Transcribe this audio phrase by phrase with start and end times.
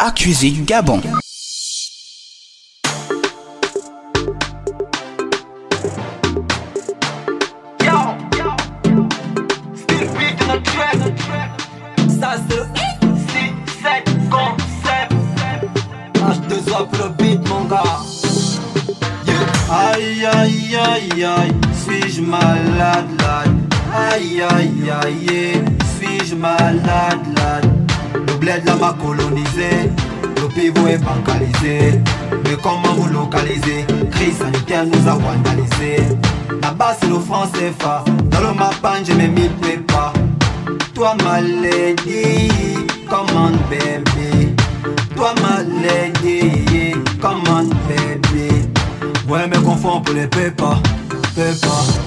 [0.00, 1.00] accusé du Gabon.
[12.20, 13.48] Ça c'est 6,
[13.82, 15.12] 7, concept
[16.14, 18.00] H2O pour le beat mon gars
[19.70, 21.52] Aïe aïe aïe aïe
[21.84, 23.50] Suis-je malade lad
[23.94, 25.62] Aïe aïe aïe
[25.98, 27.77] Suis-je malade
[28.48, 29.90] bled là m'a colonisé
[30.40, 32.00] Le pivot est bancalisé.
[32.44, 33.84] Mais comment vous localiser?
[34.10, 35.96] Crise sanitaire nous a vandalisé.
[36.62, 40.12] Là-bas c'est le franc CFA Dans le mapan j'ai mes mille prépas
[40.94, 42.48] toi ma lady,
[43.08, 44.52] come on baby
[45.14, 48.68] Toi ma lady, come on baby
[49.28, 50.78] Ouais mais confond pour les pépas,
[51.36, 52.00] pépas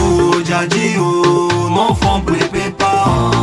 [0.00, 3.37] Oh Djadji oh, mon fond pour les pépas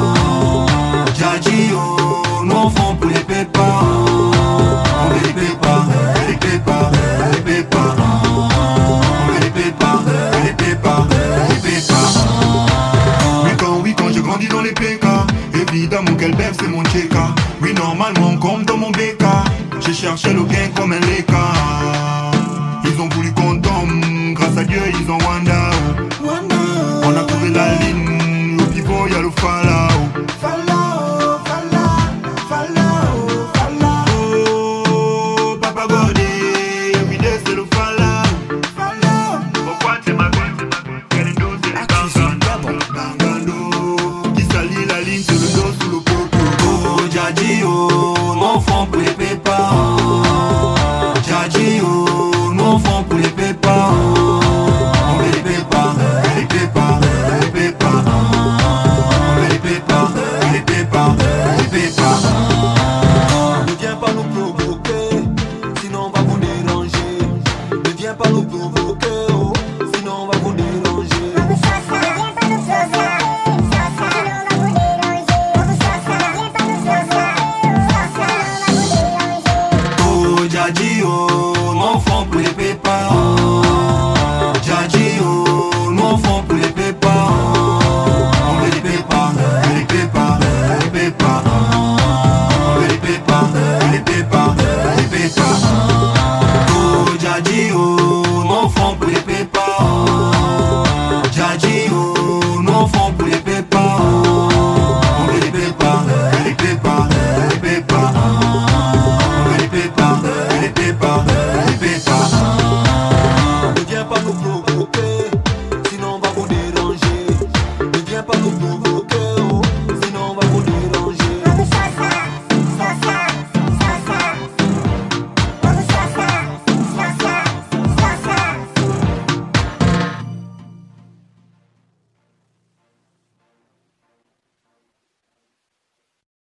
[16.54, 19.23] c'est mon tchéka Oui normalement comme dans mon BK
[19.81, 21.54] J'ai cherché le gain comme un léka
[22.84, 25.70] Ils ont voulu qu'on tombe Grâce à Dieu ils ont wanda.
[27.04, 28.57] On a trouvé la ligne.
[28.59, 29.29] Au pivot le